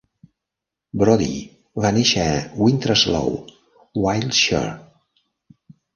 Brodie 1.01 1.83
va 1.83 1.91
néixer 1.99 2.25
a 2.29 2.41
Winterslow, 2.63 3.31
Wiltshire. 4.07 4.73